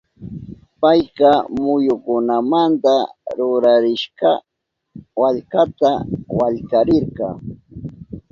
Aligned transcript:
Payka 0.81 1.29
muyukunamanta 1.61 2.95
rurarishka 3.37 4.31
wallkata 5.19 5.91
wallkarirka. 6.37 7.27